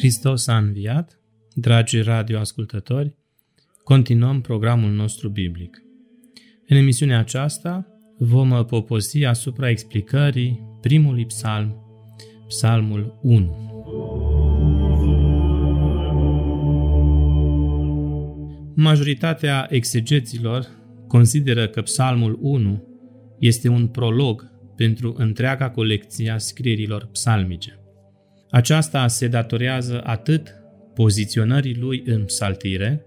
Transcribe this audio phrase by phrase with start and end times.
[0.00, 1.20] Hristos a înviat,
[1.54, 3.14] dragi radioascultători,
[3.84, 5.82] continuăm programul nostru biblic.
[6.68, 7.86] În emisiunea aceasta
[8.18, 11.76] vom poposi asupra explicării primului psalm,
[12.48, 13.56] psalmul 1.
[18.74, 20.66] Majoritatea exegeților
[21.08, 22.84] consideră că psalmul 1
[23.38, 27.79] este un prolog pentru întreaga colecție a scrierilor psalmice.
[28.50, 30.54] Aceasta se datorează atât
[30.94, 33.04] poziționării lui în psaltire,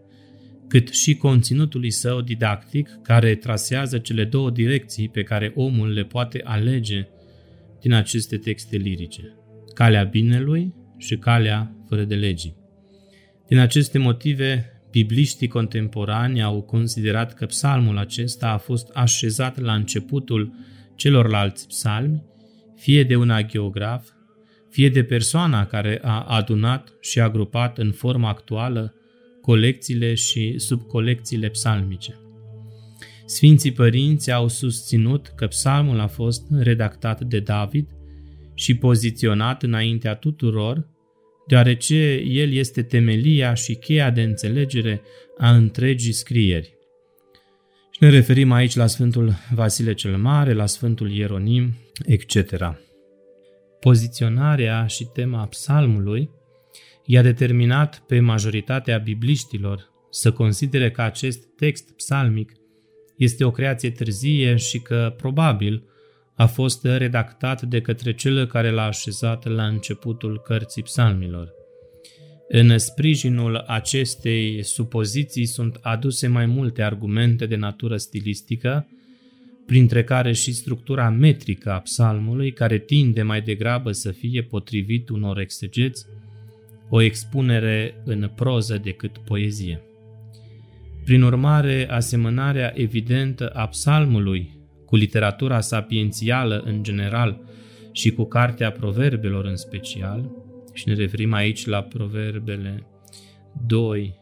[0.67, 6.41] cât și conținutului său didactic care trasează cele două direcții pe care omul le poate
[6.43, 7.07] alege
[7.81, 9.37] din aceste texte lirice,
[9.73, 12.55] calea binelui și calea fără de legii.
[13.47, 20.53] Din aceste motive, bibliștii contemporani au considerat că psalmul acesta a fost așezat la începutul
[20.95, 22.23] celorlalți psalmi,
[22.75, 24.09] fie de un agiograf,
[24.73, 28.93] fie de persoana care a adunat și a grupat în forma actuală
[29.41, 32.17] colecțiile și subcolecțiile psalmice.
[33.25, 37.89] Sfinții părinți au susținut că psalmul a fost redactat de David
[38.53, 40.87] și poziționat înaintea tuturor,
[41.47, 45.01] deoarece el este temelia și cheia de înțelegere
[45.37, 46.73] a întregii scrieri.
[47.91, 51.73] Și ne referim aici la Sfântul Vasile cel Mare, la Sfântul Ieronim,
[52.05, 52.35] etc.
[53.83, 56.29] Poziționarea și tema psalmului
[57.05, 62.51] i-a determinat pe majoritatea bibliștilor să considere că acest text psalmic
[63.17, 65.83] este o creație târzie și că, probabil,
[66.35, 71.53] a fost redactat de către cel care l-a așezat la începutul cărții psalmilor.
[72.47, 78.87] În sprijinul acestei supoziții sunt aduse mai multe argumente de natură stilistică,
[79.65, 85.39] printre care și structura metrică a psalmului, care tinde mai degrabă să fie potrivit unor
[85.39, 86.05] exegeți,
[86.89, 89.81] o expunere în proză decât poezie.
[91.03, 97.41] Prin urmare, asemănarea evidentă a psalmului cu literatura sapiențială în general
[97.91, 100.31] și cu cartea proverbelor în special,
[100.73, 102.87] și ne referim aici la proverbele
[103.67, 104.15] 2,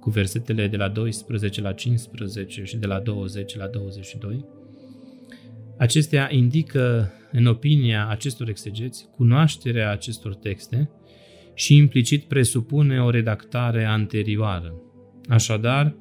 [0.00, 4.44] cu versetele de la 12 la 15 și de la 20 la 22,
[5.78, 10.90] acestea indică, în opinia acestor exegeți, cunoașterea acestor texte
[11.54, 14.74] și implicit presupune o redactare anterioară.
[15.28, 15.96] Așadar,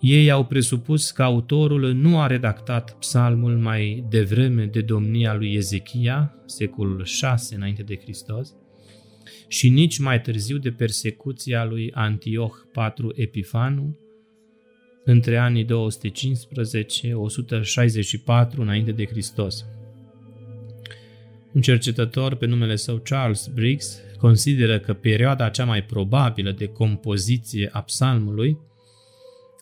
[0.00, 6.34] ei au presupus că autorul nu a redactat psalmul mai devreme de domnia lui Ezechia,
[6.46, 8.54] secolul 6 înainte de Hristos,
[9.48, 13.98] și nici mai târziu de persecuția lui Antioch IV Epifanu,
[15.06, 15.68] între anii 215-164
[18.56, 19.64] înainte de Hristos.
[21.52, 27.68] Un cercetător pe numele său Charles Briggs consideră că perioada cea mai probabilă de compoziție
[27.72, 28.58] a psalmului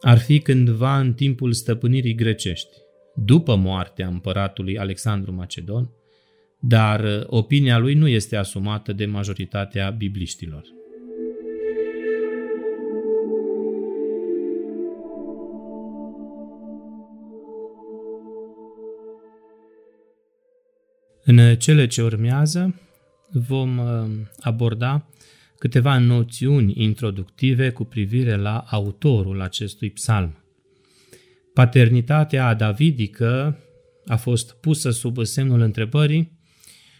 [0.00, 2.76] ar fi cândva în timpul stăpânirii grecești,
[3.14, 5.90] după moartea împăratului Alexandru Macedon,
[6.60, 10.62] dar opinia lui nu este asumată de majoritatea bibliștilor.
[21.26, 22.80] În cele ce urmează
[23.30, 25.06] vom uh, aborda
[25.58, 30.38] câteva noțiuni introductive cu privire la autorul acestui psalm.
[31.54, 33.58] Paternitatea davidică
[34.06, 36.38] a fost pusă sub semnul întrebării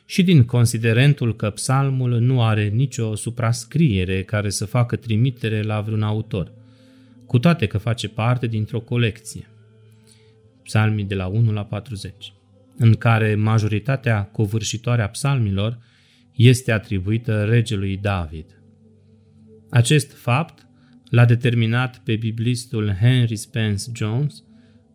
[0.06, 6.02] și din considerentul că psalmul nu are nicio suprascriere care să facă trimitere la vreun
[6.02, 6.52] autor,
[7.26, 9.48] cu toate că face parte dintr-o colecție.
[10.62, 12.32] Psalmii de la 1 la 40
[12.76, 15.78] în care majoritatea covârșitoare a psalmilor
[16.32, 18.62] este atribuită regelui David.
[19.70, 20.66] Acest fapt
[21.10, 24.44] l-a determinat pe biblistul Henry Spence Jones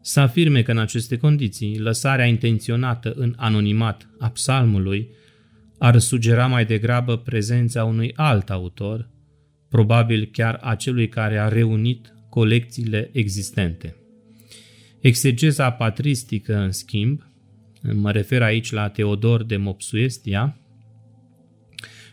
[0.02, 5.10] să afirme că în aceste condiții lăsarea intenționată în anonimat a psalmului
[5.78, 9.10] ar sugera mai degrabă prezența unui alt autor,
[9.70, 13.96] probabil chiar acelui care a reunit colecțiile existente.
[15.00, 17.29] Exegeza patristică, în schimb,
[17.94, 20.60] mă refer aici la Teodor de Mopsuestia,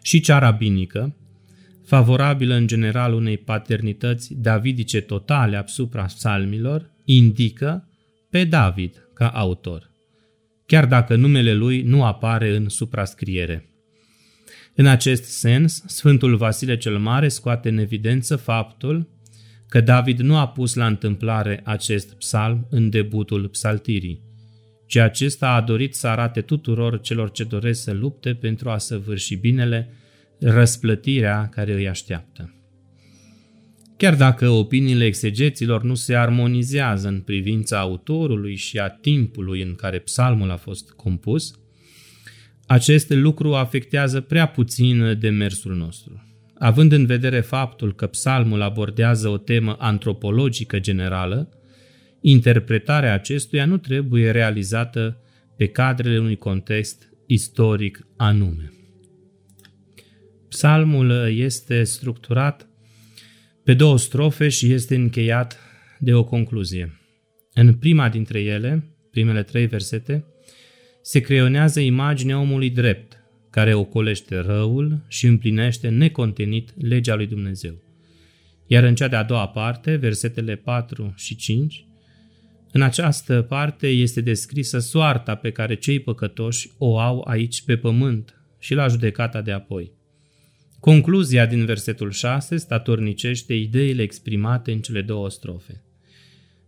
[0.02, 1.16] și cea rabinică,
[1.84, 7.88] favorabilă în general unei paternități davidice totale asupra psalmilor, indică
[8.30, 9.90] pe David ca autor,
[10.66, 13.70] chiar dacă numele lui nu apare în suprascriere.
[14.74, 19.08] În acest sens, Sfântul Vasile cel Mare scoate în evidență faptul
[19.68, 24.25] că David nu a pus la întâmplare acest psalm în debutul psaltirii,
[24.86, 29.34] ci acesta a dorit să arate tuturor celor ce doresc să lupte pentru a săvârși
[29.34, 29.90] binele
[30.40, 32.50] răsplătirea care îi așteaptă.
[33.96, 39.98] Chiar dacă opiniile exegeților nu se armonizează în privința autorului și a timpului în care
[39.98, 41.58] psalmul a fost compus,
[42.66, 46.22] acest lucru afectează prea puțin demersul nostru.
[46.58, 51.48] Având în vedere faptul că psalmul abordează o temă antropologică generală,
[52.28, 55.20] interpretarea acestuia nu trebuie realizată
[55.56, 58.72] pe cadrele unui context istoric anume.
[60.48, 62.68] Psalmul este structurat
[63.64, 65.58] pe două strofe și este încheiat
[65.98, 67.00] de o concluzie.
[67.52, 70.24] În prima dintre ele, primele trei versete,
[71.02, 73.16] se creionează imaginea omului drept,
[73.50, 77.82] care ocolește răul și împlinește necontenit legea lui Dumnezeu.
[78.66, 81.85] Iar în cea de-a doua parte, versetele 4 și 5,
[82.76, 88.40] în această parte este descrisă soarta pe care cei păcătoși o au aici pe pământ
[88.58, 89.92] și la judecata de apoi.
[90.80, 95.82] Concluzia din versetul 6 statornicește ideile exprimate în cele două strofe.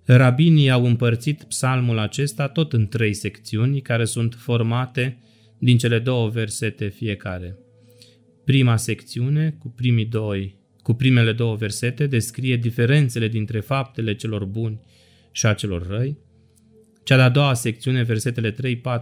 [0.04, 5.18] Rabinii au împărțit psalmul acesta tot în trei secțiuni care sunt formate
[5.58, 7.56] din cele două versete fiecare.
[8.44, 14.80] Prima secțiune, cu, primii doi, cu primele două versete, descrie diferențele dintre faptele celor buni
[15.38, 16.18] și a celor răi.
[17.04, 18.56] Cea de-a doua secțiune, versetele 3-4,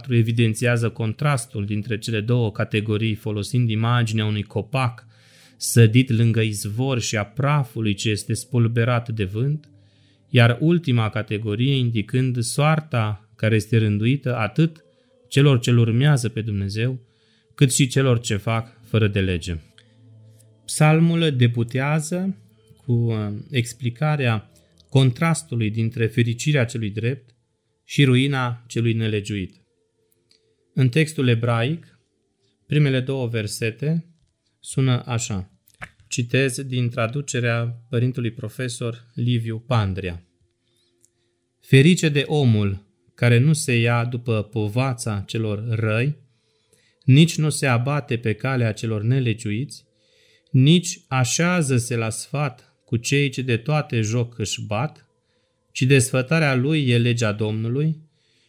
[0.09, 5.05] evidențiază contrastul dintre cele două categorii folosind imaginea unui copac
[5.55, 9.69] sădit lângă izvor și a prafului ce este spulberat de vânt,
[10.29, 14.83] iar ultima categorie indicând soarta care este rânduită atât
[15.27, 16.99] celor ce urmează pe Dumnezeu,
[17.55, 19.57] cât și celor ce fac fără de lege.
[20.65, 22.37] Psalmul deputează
[22.85, 24.51] cu uh, explicarea
[24.89, 27.35] contrastului dintre fericirea celui drept
[27.83, 29.61] și ruina celui nelegiuit.
[30.73, 31.99] În textul ebraic,
[32.67, 34.05] primele două versete
[34.59, 35.51] sună așa.
[36.07, 40.21] Citez din traducerea părintului profesor Liviu Pandria.
[41.61, 42.85] Ferice de omul
[43.15, 46.17] care nu se ia după povața celor răi,
[47.03, 49.83] nici nu se abate pe calea celor nelegiuiți,
[50.51, 55.07] nici așează-se la sfat cu cei ce de toate joc își bat,
[55.71, 58.01] ci desfătarea lui e legea Domnului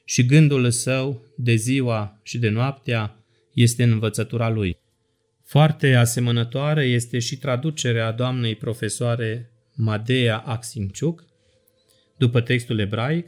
[0.04, 3.24] și gândul său de ziua și de noaptea
[3.54, 4.78] este învățătura lui.
[5.44, 11.24] Foarte asemănătoare este și traducerea doamnei profesoare Madea Aximciuc,
[12.18, 13.26] după textul ebraic,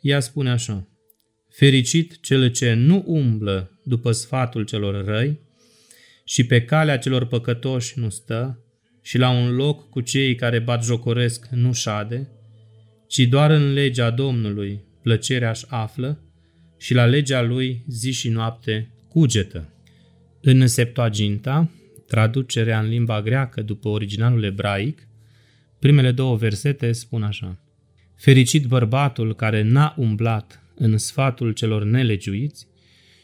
[0.00, 0.88] ea spune așa,
[1.50, 5.40] Fericit cel ce nu umblă după sfatul celor răi
[6.24, 8.62] și pe calea celor păcătoși nu stă
[9.02, 12.28] și la un loc cu cei care bat jocoresc nu șade,
[13.06, 16.18] ci doar în legea Domnului plăcerea își află
[16.78, 19.68] și la legea lui zi și noapte cugetă.
[20.40, 21.70] În Septuaginta,
[22.06, 25.08] traducerea în limba greacă după originalul ebraic,
[25.78, 27.58] primele două versete spun așa.
[28.16, 32.66] Fericit bărbatul care n-a umblat în sfatul celor nelegiuiți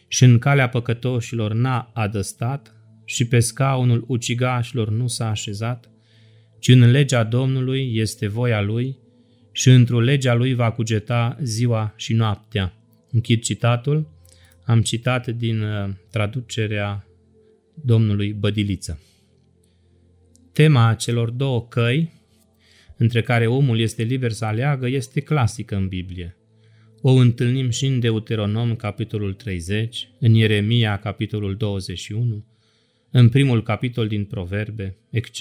[0.09, 2.78] și în calea păcătoșilor n-a adăstat
[3.09, 5.91] și pe scaunul ucigașilor nu s-a așezat,
[6.59, 8.99] ci în legea Domnului este voia lui
[9.53, 12.75] și într-o legea lui va cugeta ziua și noaptea.
[13.11, 14.09] Închid citatul.
[14.65, 17.07] Am citat din uh, traducerea
[17.75, 19.01] domnului Bădiliță.
[20.53, 22.13] Tema celor două căi,
[22.97, 26.37] între care omul este liber să aleagă, este clasică în Biblie.
[27.01, 32.48] O întâlnim și în Deuteronom, capitolul 30, în Ieremia, capitolul 21,
[33.11, 35.41] în primul capitol din Proverbe, etc.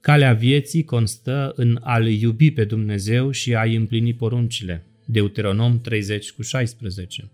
[0.00, 4.86] Calea vieții constă în a-L iubi pe Dumnezeu și a-i împlini poruncile.
[5.06, 7.30] Deuteronom 30 cu 16.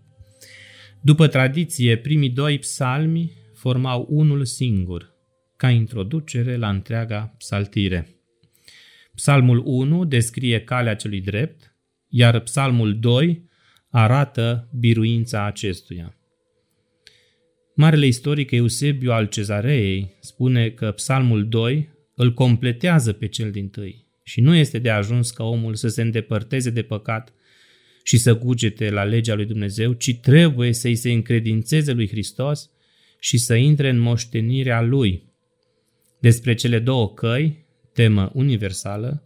[1.01, 5.13] După tradiție, primii doi psalmi formau unul singur,
[5.57, 8.09] ca introducere la întreaga psaltire.
[9.15, 11.75] Psalmul 1 descrie calea celui drept,
[12.07, 13.49] iar psalmul 2
[13.89, 16.15] arată biruința acestuia.
[17.81, 24.05] Marele istoric Eusebiu al Cezareei spune că psalmul 2 îl completează pe cel din tâi
[24.23, 27.33] și nu este de ajuns ca omul să se îndepărteze de păcat
[28.03, 32.69] și să cugete la legea lui Dumnezeu, ci trebuie să-i se încredințeze lui Hristos
[33.19, 35.23] și să intre în moștenirea lui.
[36.19, 39.23] Despre cele două căi, temă universală,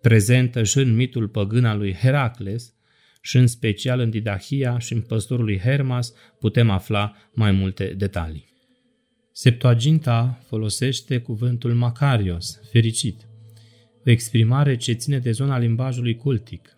[0.00, 2.74] prezentă și în mitul păgân al lui Heracles
[3.20, 8.46] și în special în Didahia și în păstorul lui Hermas putem afla mai multe detalii.
[9.32, 13.28] Septuaginta folosește cuvântul Macarios, fericit,
[14.06, 16.76] o exprimare ce ține de zona limbajului cultic,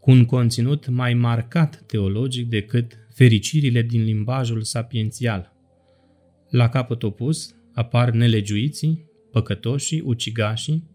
[0.00, 5.52] cu un conținut mai marcat teologic decât fericirile din limbajul sapiențial.
[6.50, 10.90] la capăt opus apar nelegiuiții, păcătoșii, ucigașii,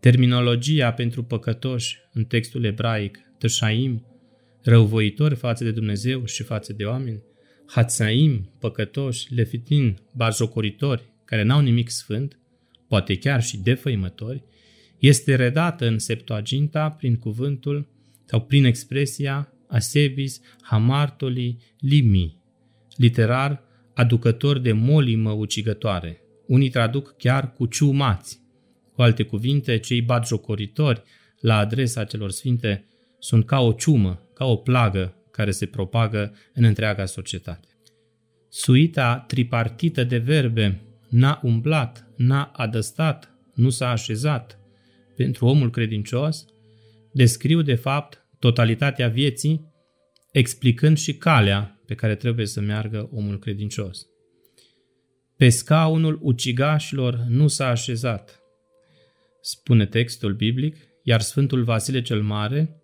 [0.00, 4.06] terminologia pentru păcătoși în textul ebraic, tășaim,
[4.62, 7.22] răuvoitori față de Dumnezeu și față de oameni,
[7.66, 12.38] hatsaim, păcătoși, lefitin, bajocoritori, care n-au nimic sfânt,
[12.88, 14.44] poate chiar și defăimători,
[14.98, 17.88] este redată în Septuaginta prin cuvântul
[18.24, 22.36] sau prin expresia asebis hamartoli limi,
[22.96, 23.62] literar
[23.94, 26.20] aducător de molimă ucigătoare.
[26.46, 28.40] Unii traduc chiar cu ciumați.
[28.92, 31.02] Cu alte cuvinte, cei batjocoritori
[31.40, 32.84] la adresa celor sfinte
[33.20, 37.68] sunt ca o ciumă, ca o plagă care se propagă în întreaga societate.
[38.48, 44.58] Suita tripartită de verbe n-a umblat, n-a adăstat, nu s-a așezat
[45.16, 46.44] pentru omul credincios,
[47.12, 49.72] descriu de fapt totalitatea vieții,
[50.32, 54.06] explicând și calea pe care trebuie să meargă omul credincios.
[55.36, 58.40] Pe scaunul ucigașilor nu s-a așezat,
[59.40, 62.79] spune textul biblic, iar Sfântul Vasile cel Mare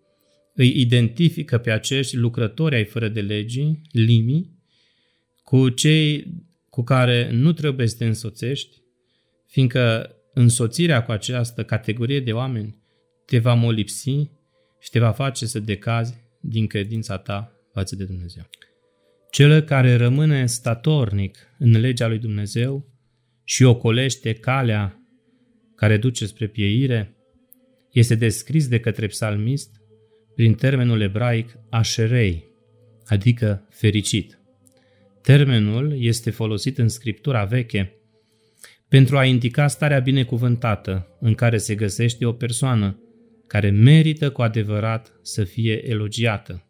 [0.57, 4.59] îi identifică pe acești lucrători ai fără de legii, limii,
[5.43, 6.33] cu cei
[6.69, 8.81] cu care nu trebuie să te însoțești,
[9.47, 12.75] fiindcă însoțirea cu această categorie de oameni
[13.25, 14.29] te va molipsi
[14.79, 18.43] și te va face să decazi din credința ta față de Dumnezeu.
[19.31, 22.85] Cel care rămâne statornic în legea lui Dumnezeu
[23.43, 25.01] și ocolește calea
[25.75, 27.15] care duce spre pieire,
[27.91, 29.76] este descris de către psalmist
[30.37, 32.43] prin termenul ebraic așerei,
[33.05, 34.39] adică fericit.
[35.21, 37.93] Termenul este folosit în scriptura veche
[38.87, 42.99] pentru a indica starea binecuvântată în care se găsește o persoană
[43.47, 46.65] care merită cu adevărat să fie elogiată.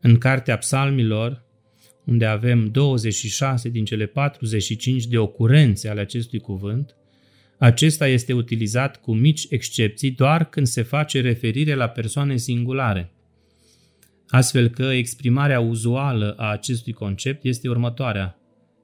[0.00, 1.44] În Cartea Psalmilor,
[2.04, 6.96] unde avem 26 din cele 45 de ocurențe ale acestui cuvânt,
[7.58, 13.12] acesta este utilizat cu mici excepții doar când se face referire la persoane singulare.
[14.28, 18.38] Astfel că exprimarea uzuală a acestui concept este următoarea.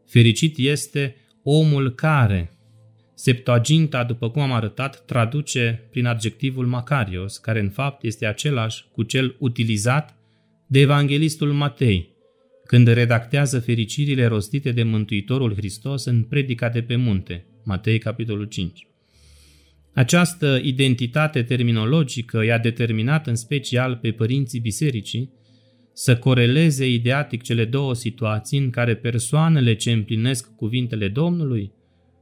[0.06, 2.48] Fericit este omul care.
[3.14, 9.02] Septuaginta, după cum am arătat, traduce prin adjectivul Macarios, care în fapt este același cu
[9.02, 10.16] cel utilizat
[10.66, 12.12] de evanghelistul Matei,
[12.64, 18.86] când redactează fericirile rostite de Mântuitorul Hristos în predica de pe munte, Matei capitolul 5.
[19.94, 25.32] Această identitate terminologică i-a determinat în special pe părinții bisericii
[25.92, 31.72] să coreleze ideatic cele două situații în care persoanele ce împlinesc cuvintele Domnului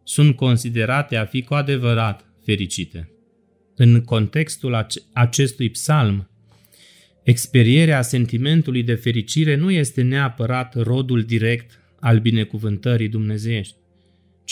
[0.05, 3.11] sunt considerate a fi cu adevărat fericite.
[3.75, 6.31] În contextul acestui psalm,
[7.23, 13.77] experierea sentimentului de fericire nu este neapărat rodul direct al binecuvântării dumnezeiești,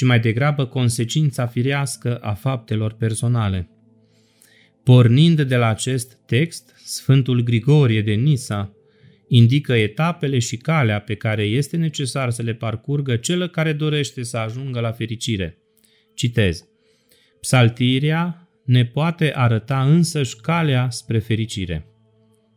[0.01, 3.71] ci mai degrabă consecința firească a faptelor personale.
[4.85, 8.75] Pornind de la acest text, Sfântul Grigorie de Nisa
[9.29, 14.37] indică etapele și calea pe care este necesar să le parcurgă cel care dorește să
[14.37, 15.59] ajungă la fericire.
[16.15, 16.65] Citez.
[17.41, 21.87] Psaltirea ne poate arăta însăși calea spre fericire.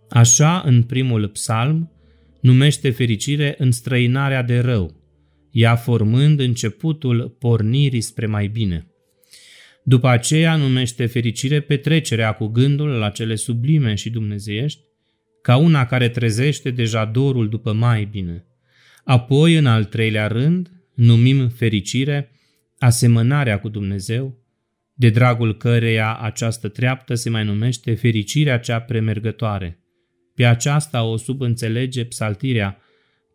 [0.10, 1.92] Așa, în primul psalm,
[2.42, 5.03] numește fericire înstrăinarea de rău,
[5.54, 8.88] ea formând începutul pornirii spre mai bine.
[9.84, 14.82] După aceea numește fericire petrecerea cu gândul la cele sublime și dumnezeiești,
[15.42, 18.46] ca una care trezește deja dorul după mai bine.
[19.04, 22.32] Apoi, în al treilea rând, numim fericire
[22.78, 24.38] asemănarea cu Dumnezeu,
[24.94, 29.80] de dragul căreia această treaptă se mai numește fericirea cea premergătoare.
[30.36, 32.78] Pe aceasta o subînțelege psaltirea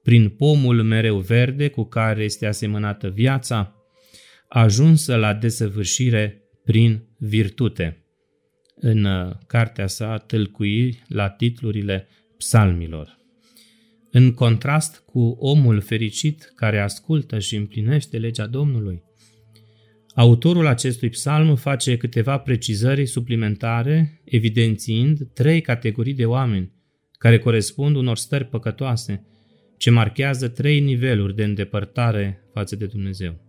[0.09, 3.75] prin pomul mereu verde cu care este asemănată viața,
[4.49, 8.05] ajunsă la desăvârșire prin virtute
[8.75, 13.19] în uh, cartea sa tâlcuiri la titlurile psalmilor.
[14.11, 19.03] În contrast cu omul fericit care ascultă și împlinește legea Domnului,
[20.15, 26.73] autorul acestui psalm face câteva precizări suplimentare, evidențiind trei categorii de oameni
[27.13, 29.23] care corespund unor stări păcătoase,
[29.79, 33.41] ce marchează trei niveluri de îndepărtare față de Dumnezeu.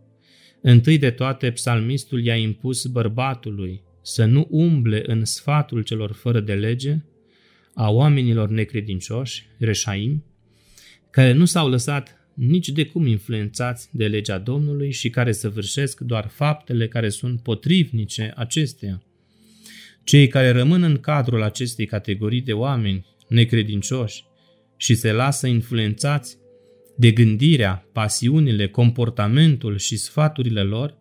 [0.62, 6.54] Întâi de toate, psalmistul i-a impus bărbatului să nu umble în sfatul celor fără de
[6.54, 6.98] lege,
[7.74, 10.24] a oamenilor necredincioși, reșaim,
[11.10, 16.28] care nu s-au lăsat nici de cum influențați de legea Domnului și care săvârșesc doar
[16.28, 19.04] faptele care sunt potrivnice acesteia.
[20.04, 24.24] Cei care rămân în cadrul acestei categorii de oameni necredincioși
[24.80, 26.38] și se lasă influențați
[26.98, 30.98] de gândirea, pasiunile, comportamentul și sfaturile lor,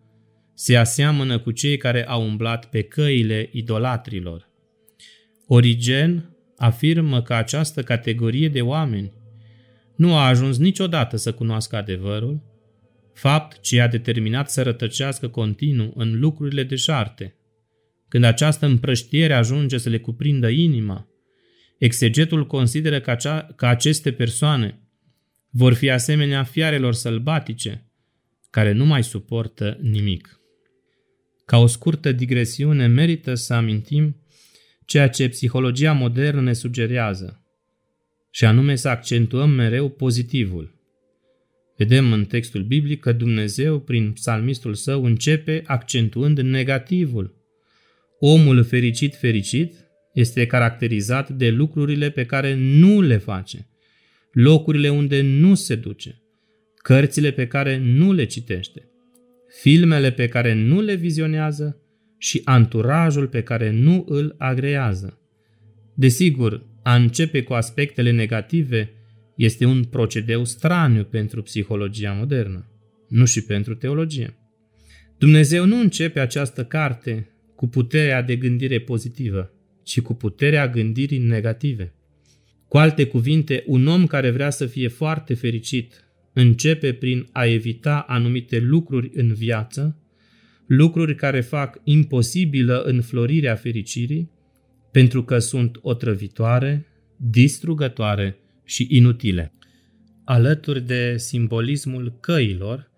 [0.54, 4.48] se aseamănă cu cei care au umblat pe căile idolatrilor.
[5.46, 9.12] Origen afirmă că această categorie de oameni
[9.96, 12.42] nu a ajuns niciodată să cunoască adevărul,
[13.14, 17.36] fapt ce a determinat să rătăcească continuu în lucrurile deșarte.
[18.08, 21.08] Când această împrăștiere ajunge să le cuprindă inima,
[21.78, 24.82] exegetul consideră că, acea, că aceste persoane
[25.50, 27.92] vor fi asemenea fiarelor sălbatice,
[28.50, 30.40] care nu mai suportă nimic.
[31.44, 34.16] Ca o scurtă digresiune merită să amintim
[34.84, 37.42] ceea ce psihologia modernă ne sugerează,
[38.30, 40.76] și anume să accentuăm mereu pozitivul.
[41.76, 47.36] Vedem în textul biblic că Dumnezeu, prin psalmistul său, începe accentuând negativul.
[48.18, 53.68] Omul fericit fericit este caracterizat de lucrurile pe care nu le face,
[54.32, 56.22] locurile unde nu se duce,
[56.76, 58.90] cărțile pe care nu le citește,
[59.60, 61.82] filmele pe care nu le vizionează
[62.18, 65.20] și anturajul pe care nu îl agrează.
[65.94, 68.92] Desigur, a începe cu aspectele negative
[69.36, 72.70] este un procedeu straniu pentru psihologia modernă,
[73.08, 74.36] nu și pentru teologie.
[75.18, 79.52] Dumnezeu nu începe această carte cu puterea de gândire pozitivă,
[79.88, 81.92] ci cu puterea gândirii negative.
[82.68, 88.04] Cu alte cuvinte, un om care vrea să fie foarte fericit începe prin a evita
[88.08, 89.96] anumite lucruri în viață,
[90.66, 94.30] lucruri care fac imposibilă înflorirea fericirii,
[94.92, 99.52] pentru că sunt otrăvitoare, distrugătoare și inutile.
[100.24, 102.90] Alături de simbolismul căilor,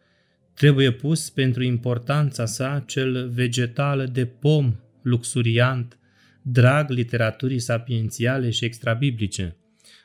[0.55, 6.00] trebuie pus pentru importanța sa cel vegetal de pom luxuriant,
[6.43, 9.57] drag literaturii sapiențiale și extrabiblice,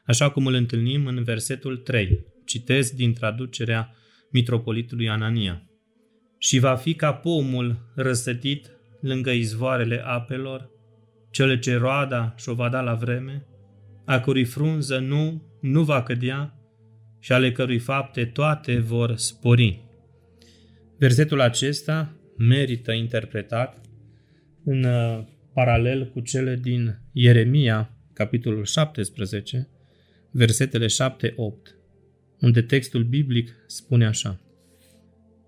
[0.06, 2.26] așa cum îl întâlnim în versetul 3.
[2.46, 3.96] Citez din traducerea
[4.32, 5.70] mitropolitului Anania.
[6.38, 10.70] Și va fi ca pomul răsătit lângă izvoarele apelor,
[11.32, 13.46] cele ce roada și-o va da la vreme,
[14.06, 16.60] a cărui frunză nu, nu va cădea
[17.20, 19.84] și ale cărui fapte toate vor spori.
[20.98, 23.82] Versetul acesta merită interpretat
[24.64, 25.24] în uh,
[25.56, 29.68] paralel cu cele din Ieremia, capitolul 17,
[30.32, 30.90] versetele 7-8,
[32.40, 34.42] unde textul biblic spune așa.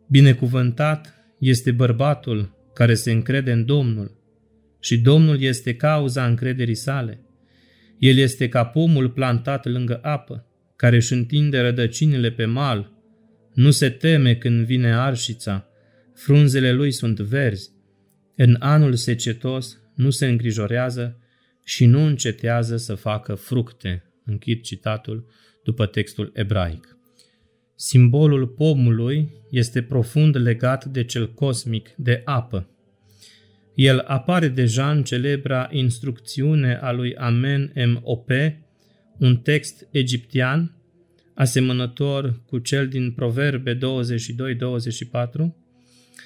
[0.10, 4.12] Binecuvântat este bărbatul care se încrede în Domnul
[4.80, 7.22] și Domnul este cauza încrederii sale.
[8.00, 12.92] El este ca pomul plantat lângă apă, care își întinde rădăcinile pe mal,
[13.54, 15.68] nu se teme când vine arșița,
[16.14, 17.70] frunzele lui sunt verzi.
[18.36, 21.20] În anul secetos nu se îngrijorează
[21.64, 24.04] și nu încetează să facă fructe.
[24.26, 25.30] Închid citatul
[25.64, 26.98] după textul ebraic.
[27.76, 32.70] Simbolul pomului este profund legat de cel cosmic, de apă.
[33.76, 38.30] El apare deja în celebra instrucțiune a lui Amen M.O.P.,
[39.20, 40.76] un text egiptean
[41.34, 43.80] asemănător cu cel din Proverbe 22-24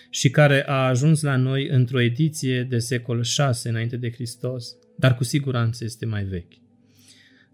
[0.10, 5.16] și care a ajuns la noi într-o ediție de secol 6 înainte de Hristos, dar
[5.16, 6.54] cu siguranță este mai vechi.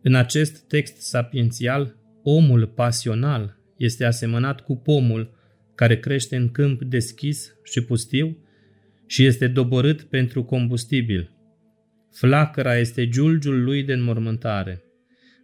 [0.01, 5.35] În acest text sapiențial, omul pasional este asemănat cu pomul
[5.75, 8.37] care crește în câmp deschis și pustiu
[9.07, 11.31] și este doborât pentru combustibil.
[12.11, 14.83] Flacăra este giulgiul lui de înmormântare,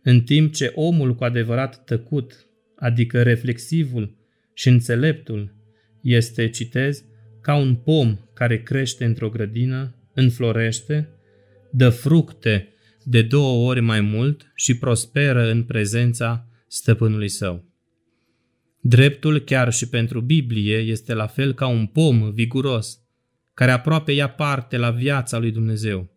[0.03, 4.17] în timp ce omul cu adevărat tăcut, adică reflexivul
[4.53, 5.55] și înțeleptul,
[6.03, 7.03] este, citez,
[7.41, 11.09] ca un pom care crește într-o grădină, înflorește,
[11.71, 12.67] dă fructe
[13.03, 17.65] de două ori mai mult și prosperă în prezența stăpânului său.
[18.81, 22.97] Dreptul chiar și pentru Biblie este la fel ca un pom viguros,
[23.53, 26.11] care aproape ia parte la viața lui Dumnezeu.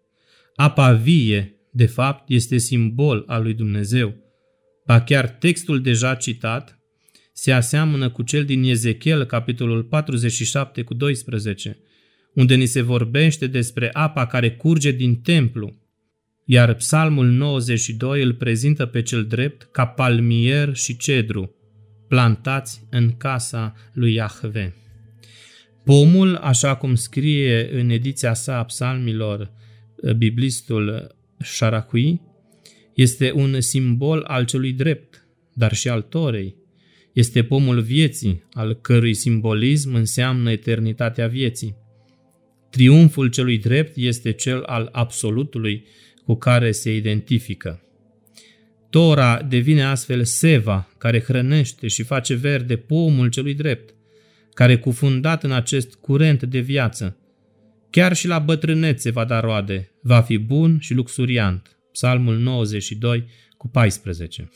[0.55, 4.15] Apa vie, de fapt, este simbol al lui Dumnezeu.
[4.87, 6.79] Ba chiar textul deja citat
[7.39, 11.79] se aseamănă cu cel din Ezechiel, capitolul 47 cu 12,
[12.35, 15.75] unde ni se vorbește despre apa care curge din templu,
[16.45, 21.55] iar psalmul 92 îl prezintă pe cel drept ca palmier și cedru,
[22.09, 24.75] plantați în casa lui Iahve.
[25.85, 29.51] Pomul, așa cum scrie în ediția sa a psalmilor
[30.03, 32.21] eh, biblistul Sharakui,
[32.95, 36.65] este un simbol al celui drept, dar și al torei.
[37.17, 41.77] Este pomul vieții, al cărui simbolism înseamnă eternitatea vieții.
[42.71, 45.87] Triumful celui drept este cel al absolutului
[46.25, 47.83] cu care se identifică.
[48.91, 53.95] Tora devine astfel seva care hrănește și face verde pomul celui drept,
[54.55, 57.17] care cufundat în acest curent de viață,
[57.91, 61.79] chiar și la bătrânețe va da roade, va fi bun și luxuriant.
[61.93, 63.25] Psalmul 92
[63.57, 64.51] cu 14.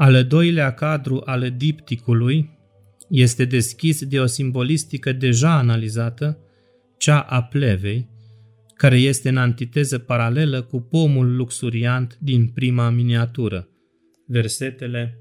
[0.00, 2.50] Al doilea cadru al dipticului
[3.08, 6.38] este deschis de o simbolistică deja analizată,
[6.98, 8.08] cea a plevei,
[8.74, 13.68] care este în antiteză paralelă cu pomul luxuriant din prima miniatură,
[14.26, 15.18] versetele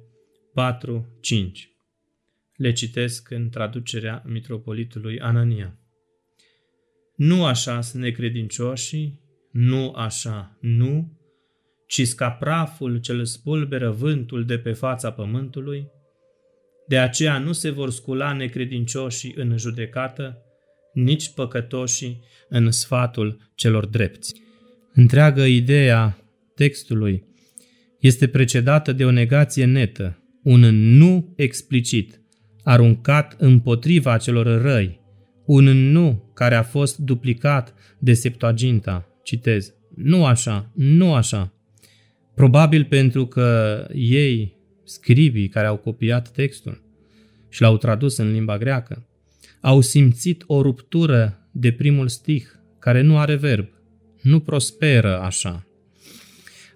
[0.80, 0.92] 4-5.
[2.56, 5.80] Le citesc în traducerea mitropolitului Anania.
[7.16, 11.17] Nu așa sunt necredincioșii, nu așa, nu,
[11.88, 15.88] ci ca praful ce îl spulberă vântul de pe fața pământului,
[16.88, 20.38] de aceea nu se vor scula necredincioșii în judecată,
[20.94, 24.42] nici păcătoșii în sfatul celor drepți.
[24.94, 26.18] Întreagă ideea
[26.56, 27.24] textului
[28.00, 30.60] este precedată de o negație netă, un
[30.98, 32.22] nu explicit,
[32.64, 35.00] aruncat împotriva celor răi,
[35.46, 39.08] un nu care a fost duplicat de Septuaginta.
[39.24, 39.74] Citez.
[39.96, 41.57] Nu așa, nu așa.
[42.38, 46.84] Probabil pentru că ei, scribii care au copiat textul
[47.50, 49.08] și l-au tradus în limba greacă,
[49.62, 52.46] au simțit o ruptură de primul stih,
[52.80, 53.68] care nu are verb,
[54.22, 55.68] nu prosperă așa.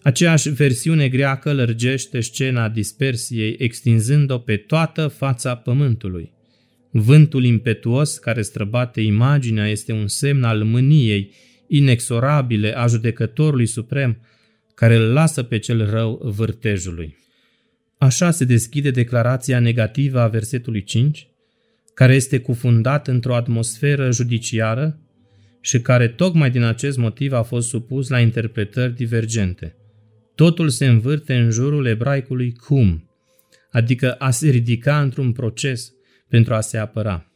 [0.04, 6.34] Aceeași versiune greacă lărgește scena dispersiei, extinzând-o pe toată fața pământului.
[6.92, 11.34] Vântul impetuos care străbate imaginea este un semn al mâniei
[11.68, 14.18] inexorabile a judecătorului suprem,
[14.82, 17.18] care îl lasă pe cel rău vârtejului.
[17.98, 21.28] Așa se deschide declarația negativă a versetului 5,
[21.94, 25.00] care este cufundat într-o atmosferă judiciară
[25.60, 29.76] și care tocmai din acest motiv a fost supus la interpretări divergente.
[30.36, 33.10] Totul se învârte în jurul ebraicului cum,
[33.72, 35.92] adică a se ridica într-un proces
[36.30, 37.32] pentru a se apăra.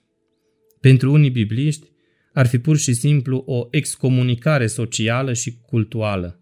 [0.82, 1.88] Pentru unii bibliști,
[2.34, 6.40] ar fi pur și simplu o excomunicare socială și cultuală.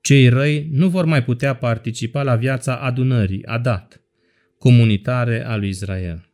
[0.00, 4.02] Cei răi nu vor mai putea participa la viața adunării, adat,
[4.58, 6.28] comunitare a lui Israel.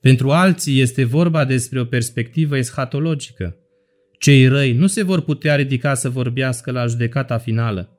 [0.00, 3.56] Pentru alții este vorba despre o perspectivă eschatologică.
[4.18, 7.98] Cei răi nu se vor putea ridica să vorbească la judecata finală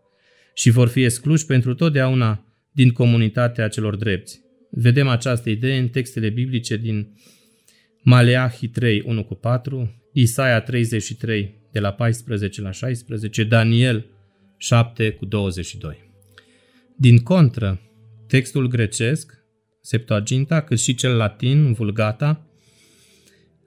[0.54, 4.42] și vor fi excluși pentru totdeauna din comunitatea celor drepți.
[4.70, 7.08] Vedem această idee în textele biblice din
[8.02, 14.06] Maleahi 3, 1 cu 4, Isaia 33, de la 14 la 16, Daniel
[14.64, 16.12] 7 cu 22.
[16.98, 17.82] Din contră,
[18.28, 19.34] textul grecesc
[19.82, 22.48] Septuaginta, cât și cel latin, Vulgata,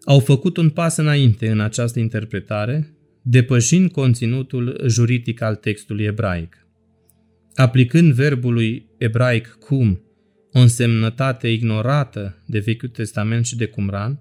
[0.04, 6.66] au făcut un pas înainte în această interpretare, depășind conținutul juridic al textului ebraic.
[7.54, 10.00] Aplicând verbului ebraic cum
[10.52, 14.20] o însemnătate ignorată de Vechiul Testament și de Cumran,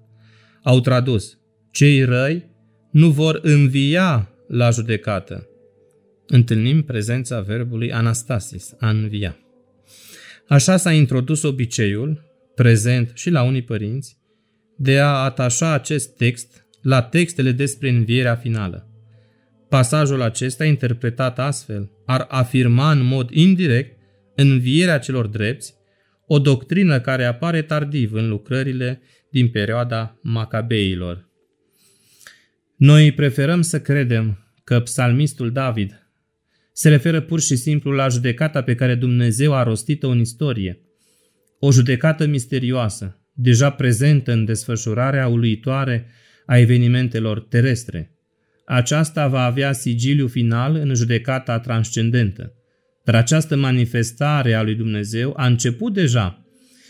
[0.63, 1.37] au tradus
[1.71, 2.49] cei răi
[2.91, 5.49] nu vor învia la judecată.
[6.27, 9.37] Întâlnim prezența verbului anastasis, a învia.
[10.47, 12.23] Așa s-a introdus obiceiul,
[12.55, 14.17] prezent și la unii părinți,
[14.77, 18.89] de a atașa acest text la textele despre învierea finală.
[19.69, 23.97] Pasajul acesta, interpretat astfel, ar afirma în mod indirect
[24.35, 25.73] învierea celor drepți,
[26.27, 31.29] o doctrină care apare tardiv în lucrările din perioada Macabeilor.
[32.77, 36.04] Noi preferăm să credem că psalmistul David
[36.77, 40.79] se referă pur și simplu la judecata pe care Dumnezeu a rostit-o în istorie.
[41.59, 46.07] O judecată misterioasă, deja prezentă în desfășurarea uluitoare
[46.45, 48.11] a evenimentelor terestre.
[48.65, 52.53] Aceasta va avea sigiliu final în judecata transcendentă.
[53.03, 56.45] Dar această manifestare a lui Dumnezeu a început deja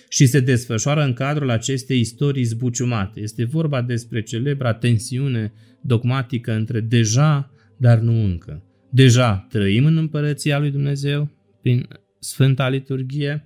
[0.09, 3.19] și se desfășoară în cadrul acestei istorii zbuciumate.
[3.19, 8.64] Este vorba despre celebra tensiune dogmatică între deja, dar nu încă.
[8.95, 11.29] Deja trăim în împărăția lui Dumnezeu
[11.61, 11.87] prin
[12.19, 13.43] Sfânta Liturghie,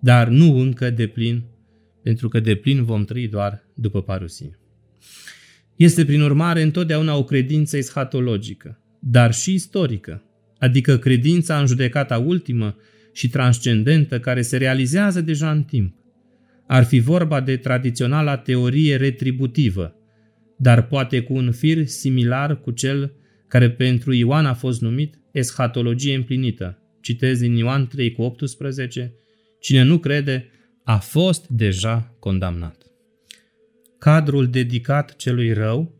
[0.00, 1.44] dar nu încă de plin,
[2.02, 4.58] pentru că de plin vom trăi doar după parusie.
[5.76, 10.22] Este prin urmare întotdeauna o credință eschatologică, dar și istorică,
[10.58, 12.76] adică credința în judecata ultimă
[13.12, 15.94] și transcendentă care se realizează deja în timp.
[16.66, 19.94] Ar fi vorba de tradiționala teorie retributivă,
[20.58, 23.12] dar poate cu un fir similar cu cel
[23.54, 26.78] care pentru Ioan a fost numit eschatologie împlinită.
[27.00, 29.14] Citez din Ioan 3 cu 18,
[29.60, 30.50] cine nu crede
[30.84, 32.82] a fost deja condamnat.
[33.98, 35.94] Cadrul dedicat celui rău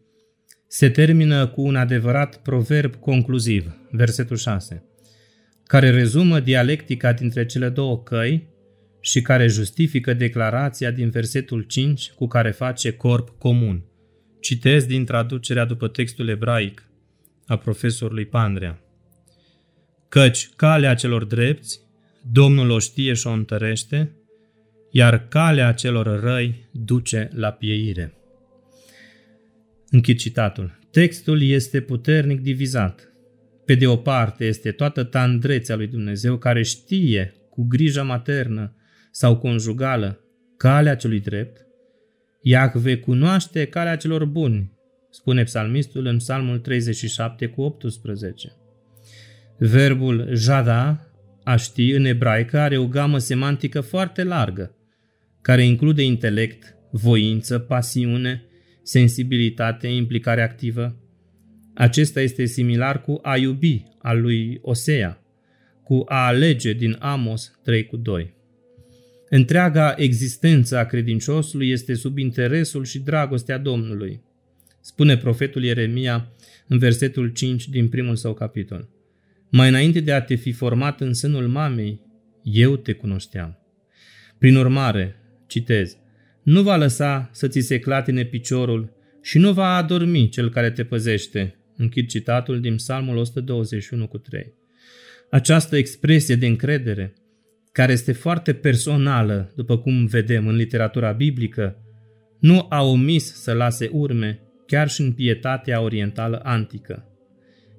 [0.69, 4.85] se termină cu un adevărat proverb concluziv, versetul 6.
[5.65, 8.49] care rezumă dialectica dintre cele două căi
[9.01, 13.85] și care justifică declarația din versetul 5 cu care face corp comun.
[14.41, 16.89] Citez din traducerea după textul ebraic
[17.47, 18.79] a profesorului Pandrea.
[20.09, 21.81] Căci calea celor drepți,
[22.33, 24.17] Domnul o știe și o întărește,
[24.91, 28.15] iar calea celor răi duce la pieire.
[29.91, 30.79] Închid citatul.
[30.91, 33.13] Textul este puternic divizat.
[33.65, 38.77] Pe de o parte este toată tandrețea lui Dumnezeu care știe cu grijă maternă
[39.11, 40.21] sau conjugală
[40.57, 41.67] calea celui drept.
[42.41, 44.73] Iacve cunoaște calea celor buni,
[45.15, 48.53] spune psalmistul în psalmul 37 cu 18.
[49.59, 51.09] Verbul jada,
[51.45, 54.77] a ști, în ebraică are o gamă semantică foarte largă,
[55.41, 58.45] care include intelect, voință, pasiune,
[58.83, 60.97] sensibilitate, implicare activă.
[61.75, 65.23] Acesta este similar cu a iubi al lui Osea,
[65.83, 68.35] cu a alege din Amos 3 cu 2.
[69.29, 74.23] Întreaga existență a credinciosului este sub interesul și dragostea Domnului,
[74.85, 76.33] spune profetul Ieremia
[76.67, 78.89] în versetul 5 din primul său capitol.
[79.51, 82.01] Mai înainte de a te fi format în sânul mamei,
[82.43, 83.59] eu te cunoșteam.
[84.39, 85.17] Prin urmare,
[85.47, 85.97] citez,
[86.43, 88.93] nu va lăsa să ți se clatine piciorul
[89.23, 91.55] și nu va adormi cel care te păzește.
[91.77, 94.53] Închid citatul din Psalmul 121 cu 3.
[95.31, 97.15] Această expresie de încredere,
[97.73, 101.77] care este foarte personală, după cum vedem în literatura biblică,
[102.41, 107.09] nu a omis să lase urme chiar și în pietatea orientală antică.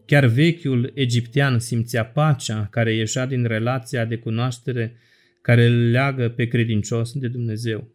[0.06, 4.96] Chiar vechiul egiptean simțea pacea care ieșea din relația de cunoaștere
[5.42, 7.94] care îl leagă pe credincios de Dumnezeu.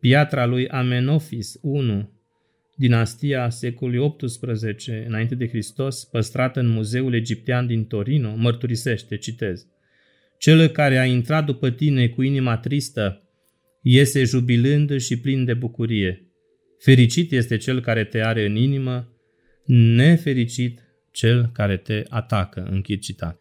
[0.00, 2.06] Piatra lui Amenofis I,
[2.76, 9.66] dinastia secolului XVIII înainte de Hristos, păstrată în muzeul egiptean din Torino, mărturisește, citez,
[10.38, 13.22] Cel care a intrat după tine cu inima tristă,
[13.82, 16.27] iese jubilând și plin de bucurie.
[16.78, 19.12] Fericit este cel care te are în inimă,
[19.66, 22.68] nefericit cel care te atacă.
[22.70, 23.40] Închid citat.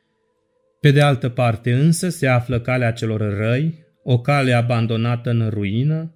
[0.80, 6.12] Pe de altă parte însă se află calea celor răi, o cale abandonată în ruină,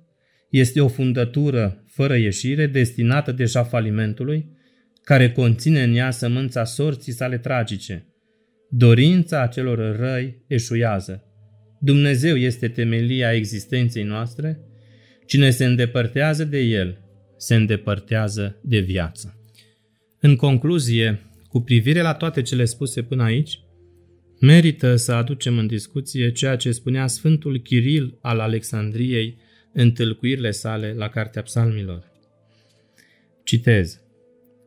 [0.49, 4.59] este o fundătură fără ieșire destinată deja falimentului,
[5.03, 8.05] care conține în ea sămânța sorții sale tragice.
[8.69, 11.23] Dorința acelor răi eșuiază.
[11.79, 14.59] Dumnezeu este temelia existenței noastre.
[15.25, 16.97] Cine se îndepărtează de El,
[17.41, 19.39] se îndepărtează de viață.
[20.19, 23.59] În concluzie, cu privire la toate cele spuse până aici,
[24.39, 29.37] merită să aducem în discuție ceea ce spunea Sfântul Chiril al Alexandriei
[29.73, 32.03] în tâlcuirile sale la Cartea Psalmilor.
[33.43, 33.99] Citez.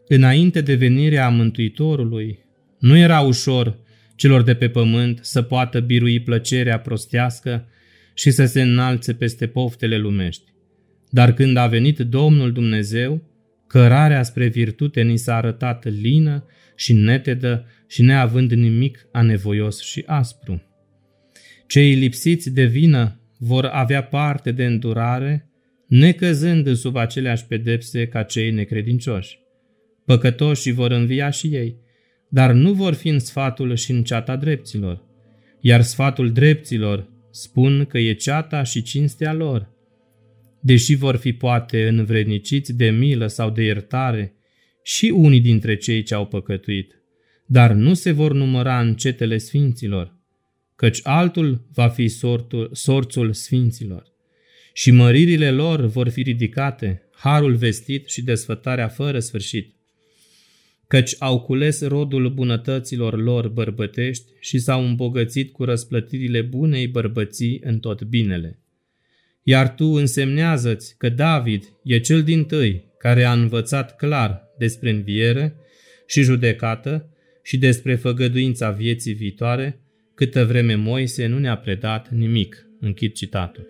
[0.08, 2.38] Înainte de venirea Mântuitorului,
[2.78, 3.78] nu era ușor
[4.16, 7.68] celor de pe pământ să poată birui plăcerea prostească
[8.14, 10.53] și să se înalțe peste poftele lumești.
[11.14, 13.22] Dar când a venit Domnul Dumnezeu,
[13.66, 16.46] cărarea spre virtute ni s-a arătat lină
[16.76, 20.62] și netedă și neavând nimic anevoios și aspru.
[21.66, 25.50] Cei lipsiți de vină vor avea parte de îndurare,
[25.86, 29.38] necăzând sub aceleași pedepse ca cei necredincioși.
[30.04, 31.76] Păcătoșii vor învia și ei,
[32.28, 35.02] dar nu vor fi în sfatul și în ceata drepților,
[35.60, 39.72] iar sfatul drepților spun că e ceata și cinstea lor.
[40.66, 44.34] Deși vor fi poate învredniciți de milă sau de iertare,
[44.82, 47.02] și unii dintre cei ce au păcătuit,
[47.46, 50.16] dar nu se vor număra în cetele sfinților,
[50.76, 54.12] căci altul va fi sortul, sorțul sfinților.
[54.72, 59.74] Și măririle lor vor fi ridicate, harul vestit și desfătarea fără sfârșit.
[60.86, 67.78] Căci au cules rodul bunătăților lor bărbătești și s-au îmbogățit cu răsplătirile bunei bărbății în
[67.78, 68.58] tot binele.
[69.46, 75.56] Iar tu însemnează-ți că David e cel din tâi care a învățat clar despre înviere
[76.06, 77.08] și judecată
[77.42, 79.80] și despre făgăduința vieții viitoare,
[80.14, 82.66] câtă vreme Moise nu ne-a predat nimic.
[82.80, 83.68] Închid citatul.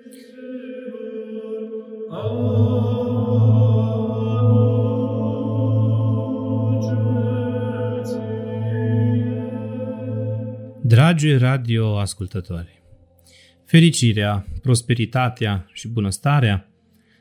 [10.82, 12.82] Dragi radio ascultători,
[13.64, 16.68] fericirea, prosperitatea și bunăstarea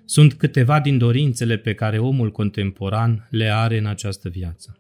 [0.05, 4.77] sunt câteva din dorințele pe care omul contemporan le are în această viață.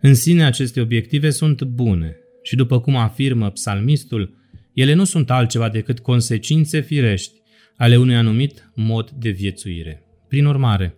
[0.00, 4.36] În sine aceste obiective sunt bune și după cum afirmă psalmistul,
[4.72, 7.40] ele nu sunt altceva decât consecințe firești
[7.76, 10.02] ale unui anumit mod de viețuire.
[10.28, 10.94] Prin urmare,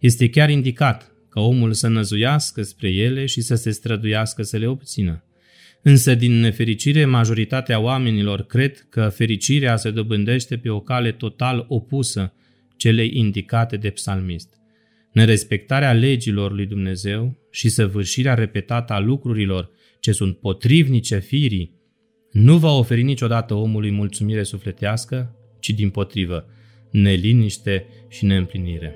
[0.00, 4.66] este chiar indicat ca omul să năzuiască spre ele și să se străduiască să le
[4.66, 5.24] obțină.
[5.82, 12.32] Însă, din nefericire, majoritatea oamenilor cred că fericirea se dobândește pe o cale total opusă
[12.76, 14.48] celei indicate de psalmist.
[15.12, 21.80] Nerespectarea legilor lui Dumnezeu și săvârșirea repetată a lucrurilor ce sunt potrivnice firii
[22.32, 26.46] nu va oferi niciodată omului mulțumire sufletească, ci din potrivă,
[26.90, 28.94] neliniște și neîmplinire.